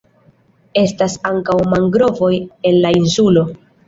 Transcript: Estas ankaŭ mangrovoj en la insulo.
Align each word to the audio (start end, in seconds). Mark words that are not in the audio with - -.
Estas 0.83 1.17
ankaŭ 1.31 1.57
mangrovoj 1.73 2.31
en 2.71 2.81
la 2.87 2.93
insulo. 3.01 3.45